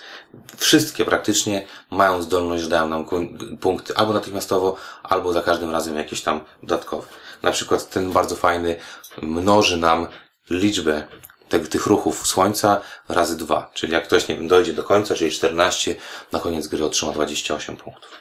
Wszystkie 0.58 1.06
praktycznie 1.06 1.66
mają 1.92 2.22
zdolność, 2.22 2.64
że 2.64 2.70
dają 2.70 2.88
nam 2.88 3.06
punkty 3.62 3.96
albo 3.96 4.14
natychmiastowo, 4.14 4.76
albo 5.04 5.34
za 5.34 5.42
każdym 5.42 5.72
razem 5.72 5.96
jakieś 5.96 6.22
tam 6.22 6.42
dodatkowe. 6.64 7.08
Na 7.44 7.52
przykład 7.52 7.90
ten 7.90 8.12
bardzo 8.12 8.36
fajny 8.36 8.76
mnoży 9.22 9.78
nam 9.78 10.08
liczbę 10.50 11.08
tych, 11.70 11.86
ruchów 11.86 12.28
słońca 12.28 12.82
razy 13.10 13.38
dwa. 13.38 13.72
Czyli 13.74 13.94
jak 13.94 14.04
ktoś, 14.04 14.28
nie 14.28 14.36
wiem, 14.36 14.48
dojdzie 14.48 14.74
do 14.74 14.84
końca, 14.84 15.16
czyli 15.16 15.32
14, 15.32 15.96
na 16.32 16.40
koniec 16.40 16.68
gry 16.68 16.86
otrzyma 16.86 17.12
28 17.12 17.78
punktów. 17.78 18.12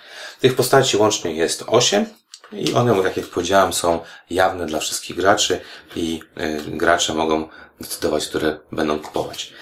Tych 0.40 0.56
postaci 0.56 0.96
łącznie 0.96 1.34
jest 1.34 1.64
8 1.66 2.06
i 2.56 2.74
one, 2.74 3.02
tak 3.02 3.16
jak 3.16 3.26
powiedziałem, 3.26 3.72
są 3.72 4.00
jawne 4.30 4.66
dla 4.66 4.78
wszystkich 4.78 5.16
graczy 5.16 5.60
i 5.96 6.20
y, 6.40 6.76
gracze 6.76 7.14
mogą 7.14 7.48
decydować, 7.80 8.28
które 8.28 8.58
będą 8.72 8.98
kupować. 8.98 9.52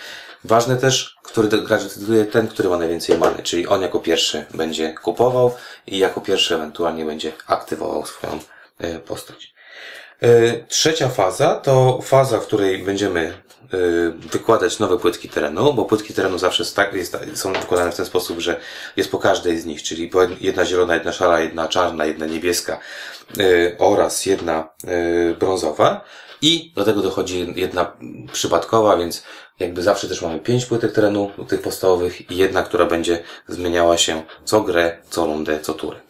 Ważne 0.44 0.76
też, 0.76 1.16
który 1.22 1.48
gracz 1.48 1.82
decyduje 1.82 2.24
ten, 2.24 2.48
który 2.48 2.68
ma 2.68 2.76
najwięcej 2.76 3.18
many, 3.18 3.42
czyli 3.42 3.66
on 3.66 3.82
jako 3.82 4.00
pierwszy 4.00 4.44
będzie 4.54 4.94
kupował 4.94 5.54
i 5.86 5.98
jako 5.98 6.20
pierwszy 6.20 6.54
ewentualnie 6.54 7.04
będzie 7.04 7.32
aktywował 7.46 8.06
swoją 8.06 8.38
y, 8.84 8.98
postać. 8.98 9.54
Y, 10.24 10.64
trzecia 10.68 11.08
faza 11.08 11.54
to 11.54 12.00
faza, 12.02 12.40
w 12.40 12.46
której 12.46 12.78
będziemy 12.78 13.42
Y, 13.74 14.12
wykładać 14.32 14.78
nowe 14.78 14.98
płytki 14.98 15.28
terenu, 15.28 15.74
bo 15.74 15.84
płytki 15.84 16.14
terenu 16.14 16.38
zawsze 16.38 16.64
są 17.34 17.52
wykładane 17.52 17.92
w 17.92 17.96
ten 17.96 18.06
sposób, 18.06 18.38
że 18.40 18.60
jest 18.96 19.10
po 19.10 19.18
każdej 19.18 19.58
z 19.58 19.64
nich, 19.64 19.82
czyli 19.82 20.10
jedna 20.40 20.64
zielona, 20.64 20.94
jedna 20.94 21.12
szara, 21.12 21.40
jedna 21.40 21.68
czarna, 21.68 22.04
jedna 22.04 22.26
niebieska 22.26 22.80
y, 23.38 23.76
oraz 23.78 24.26
jedna 24.26 24.68
brązowa. 25.38 26.04
I 26.42 26.72
do 26.76 26.84
tego 26.84 27.02
dochodzi 27.02 27.52
jedna 27.56 27.92
przypadkowa, 28.32 28.96
więc 28.96 29.24
jakby 29.60 29.82
zawsze 29.82 30.08
też 30.08 30.22
mamy 30.22 30.40
pięć 30.40 30.66
płytek 30.66 30.92
terenu, 30.92 31.30
tych 31.48 31.62
podstawowych 31.62 32.30
i 32.30 32.36
jedna, 32.36 32.62
która 32.62 32.86
będzie 32.86 33.22
zmieniała 33.48 33.98
się 33.98 34.22
co 34.44 34.60
grę, 34.60 34.98
co 35.10 35.26
rundę, 35.26 35.60
co 35.60 35.74
turę. 35.74 36.00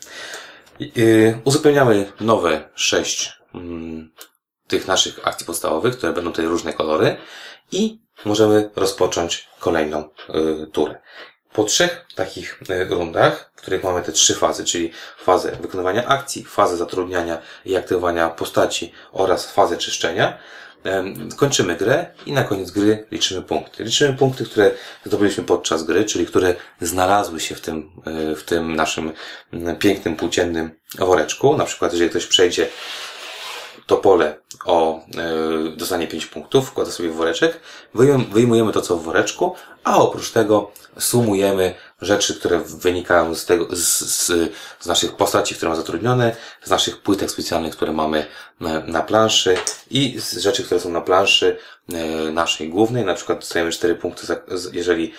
Uzupełniamy 1.44 2.12
nowe 2.20 2.68
sześć 2.74 3.41
tych 4.66 4.88
naszych 4.88 5.28
akcji 5.28 5.46
podstawowych, 5.46 5.96
które 5.96 6.12
będą 6.12 6.30
tutaj 6.30 6.46
różne 6.46 6.72
kolory 6.72 7.16
i 7.72 8.00
możemy 8.24 8.70
rozpocząć 8.76 9.48
kolejną 9.58 10.04
y, 10.62 10.66
turę. 10.66 11.00
Po 11.52 11.64
trzech 11.64 12.06
takich 12.14 12.62
y, 12.70 12.84
rundach, 12.84 13.52
w 13.56 13.62
których 13.62 13.84
mamy 13.84 14.02
te 14.02 14.12
trzy 14.12 14.34
fazy, 14.34 14.64
czyli 14.64 14.92
fazę 15.18 15.56
wykonywania 15.60 16.06
akcji, 16.06 16.44
fazę 16.44 16.76
zatrudniania 16.76 17.42
i 17.64 17.76
aktywowania 17.76 18.28
postaci 18.28 18.92
oraz 19.12 19.52
fazę 19.52 19.76
czyszczenia, 19.76 20.38
kończymy 21.36 21.76
grę 21.76 22.06
i 22.26 22.32
na 22.32 22.44
koniec 22.44 22.70
gry 22.70 23.06
liczymy 23.10 23.42
punkty. 23.42 23.84
Liczymy 23.84 24.16
punkty, 24.16 24.44
które 24.44 24.70
zdobyliśmy 25.04 25.44
podczas 25.44 25.82
gry, 25.82 26.04
czyli 26.04 26.26
które 26.26 26.54
znalazły 26.80 27.40
się 27.40 27.54
w 27.54 27.60
tym, 27.60 27.90
e, 28.06 28.36
w 28.36 28.42
tym 28.42 28.76
naszym 28.76 29.12
mm, 29.52 29.76
pięknym, 29.76 30.16
płóciennym 30.16 30.70
woreczku. 30.98 31.56
Na 31.56 31.64
przykład, 31.64 31.92
jeżeli 31.92 32.10
ktoś 32.10 32.26
przejdzie 32.26 32.68
to 33.86 33.96
pole 33.96 34.36
o 34.64 35.00
e, 35.16 35.76
dostanie 35.76 36.06
5 36.06 36.26
punktów, 36.26 36.68
wkłada 36.68 36.90
sobie 36.90 37.08
w 37.08 37.14
woreczek, 37.14 37.60
wyjm- 37.94 38.32
wyjmujemy 38.32 38.72
to, 38.72 38.80
co 38.80 38.96
w 38.96 39.02
woreczku, 39.02 39.54
a 39.84 39.98
oprócz 39.98 40.30
tego 40.30 40.70
sumujemy 40.98 41.74
rzeczy, 42.00 42.34
które 42.34 42.58
wynikają 42.58 43.34
z 43.34 43.46
tego, 43.46 43.68
z, 43.70 44.00
z, 44.00 44.52
z 44.80 44.86
naszych 44.86 45.16
postaci, 45.16 45.54
które 45.54 45.68
mamy 45.68 45.80
zatrudnione, 45.80 46.36
z 46.62 46.70
naszych 46.70 47.02
płytek 47.02 47.30
specjalnych, 47.30 47.76
które 47.76 47.92
mamy 47.92 48.26
na 48.86 49.02
planszy 49.02 49.56
i 49.90 50.20
z 50.20 50.36
rzeczy, 50.36 50.64
które 50.64 50.80
są 50.80 50.90
na 50.90 51.00
planszy 51.00 51.56
e, 51.92 52.30
naszej 52.30 52.68
głównej, 52.68 53.04
na 53.04 53.14
przykład 53.14 53.38
dostajemy 53.38 53.72
4 53.72 53.94
punkty, 53.94 54.26
za, 54.26 54.36
jeżeli 54.72 55.12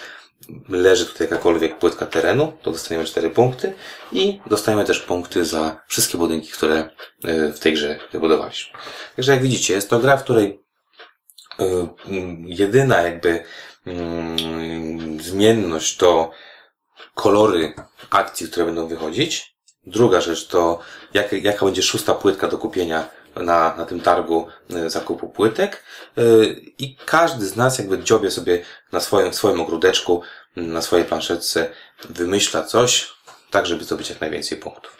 leży 0.69 1.05
tutaj 1.05 1.27
jakakolwiek 1.27 1.79
płytka 1.79 2.05
terenu, 2.05 2.53
to 2.61 2.71
dostaniemy 2.71 3.05
4 3.05 3.29
punkty 3.29 3.73
i 4.11 4.39
dostajemy 4.47 4.85
też 4.85 4.99
punkty 4.99 5.45
za 5.45 5.81
wszystkie 5.87 6.17
budynki, 6.17 6.51
które 6.51 6.89
e, 7.23 7.51
w 7.53 7.59
tej 7.59 7.73
grze 7.73 7.99
wybudowaliśmy. 8.11 8.79
Także 9.15 9.31
jak 9.31 9.41
widzicie, 9.41 9.73
jest 9.73 9.89
to 9.89 9.99
gra, 9.99 10.17
w 10.17 10.23
której 10.23 10.63
e, 11.59 11.87
jedyna 12.45 13.01
jakby 13.01 13.43
mm, 13.85 15.21
zmienność 15.21 15.97
to 15.97 16.31
kolory 17.15 17.73
akcji, 18.09 18.47
które 18.47 18.65
będą 18.65 18.87
wychodzić. 18.87 19.53
Druga 19.85 20.21
rzecz 20.21 20.47
to 20.47 20.79
jak, 21.13 21.33
jaka 21.33 21.65
będzie 21.65 21.83
szósta 21.83 22.15
płytka 22.15 22.47
do 22.47 22.57
kupienia 22.57 23.09
na, 23.35 23.75
na 23.77 23.85
tym 23.85 23.99
targu 23.99 24.47
e, 24.75 24.89
zakupu 24.89 25.29
płytek. 25.29 25.83
E, 26.17 26.21
I 26.77 26.97
każdy 27.05 27.45
z 27.45 27.55
nas 27.55 27.77
jakby 27.77 27.99
dziobie 27.99 28.31
sobie 28.31 28.63
na 28.91 28.99
swoim, 28.99 29.33
swoim 29.33 29.61
ogródeczku, 29.61 30.21
na 30.55 30.81
swojej 30.81 31.05
planszetce, 31.05 31.69
wymyśla 32.09 32.63
coś, 32.63 33.13
tak 33.51 33.65
żeby 33.65 33.83
zdobyć 33.83 34.09
jak 34.09 34.21
najwięcej 34.21 34.57
punktów. 34.57 34.97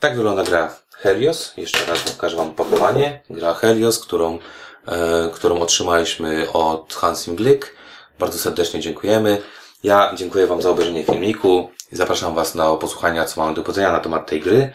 Tak 0.00 0.16
wygląda 0.16 0.44
gra 0.44 0.76
Helios. 0.92 1.52
Jeszcze 1.56 1.86
raz 1.86 1.98
pokażę 1.98 2.36
Wam 2.36 2.48
opakowanie. 2.48 3.22
Gra 3.30 3.54
Helios, 3.54 3.98
którą, 3.98 4.38
e, 4.86 5.30
którą 5.34 5.60
otrzymaliśmy 5.60 6.52
od 6.52 6.94
Hansim 6.94 7.36
Glick. 7.36 7.74
Bardzo 8.18 8.38
serdecznie 8.38 8.80
dziękujemy. 8.80 9.42
Ja 9.82 10.12
dziękuję 10.16 10.46
Wam 10.46 10.62
za 10.62 10.70
obejrzenie 10.70 11.04
filmiku 11.04 11.70
zapraszam 11.96 12.34
Was 12.34 12.54
na 12.54 12.76
posłuchania, 12.76 13.24
co 13.24 13.40
mamy 13.40 13.54
do 13.54 13.62
powiedzenia 13.62 13.92
na 13.92 14.00
temat 14.00 14.26
tej 14.26 14.40
gry. 14.40 14.72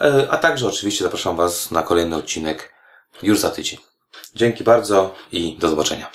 E, 0.00 0.26
a 0.30 0.36
także 0.36 0.68
oczywiście 0.68 1.04
zapraszam 1.04 1.36
Was 1.36 1.70
na 1.70 1.82
kolejny 1.82 2.16
odcinek 2.16 2.72
już 3.22 3.38
za 3.38 3.50
tydzień. 3.50 3.78
Dzięki 4.34 4.64
bardzo 4.64 5.14
i 5.32 5.56
do 5.58 5.68
zobaczenia. 5.68 6.10